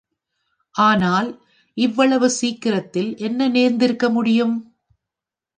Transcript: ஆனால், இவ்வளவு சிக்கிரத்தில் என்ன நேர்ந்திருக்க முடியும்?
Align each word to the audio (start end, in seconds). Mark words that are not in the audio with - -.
ஆனால், 0.75 1.29
இவ்வளவு 1.77 2.29
சிக்கிரத்தில் 2.29 3.17
என்ன 3.17 3.49
நேர்ந்திருக்க 3.49 4.09
முடியும்? 4.09 4.55